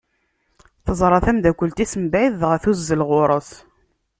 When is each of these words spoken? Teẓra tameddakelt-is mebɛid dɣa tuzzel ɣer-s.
Teẓra 0.85 1.19
tameddakelt-is 1.25 1.93
mebɛid 2.01 2.33
dɣa 2.41 2.57
tuzzel 2.63 3.01
ɣer-s. 3.09 3.51